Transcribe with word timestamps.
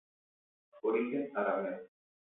Origen 0.81 1.29
Arameo. 1.37 1.81